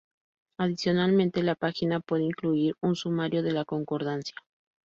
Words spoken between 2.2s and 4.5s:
incluir un sumario de la concordancia.